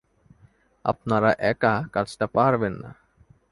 আপনারা 0.85 1.31
একা 1.43 1.73
কাজটা 1.91 2.25
পারবেন 2.27 2.73
না। 2.73 2.91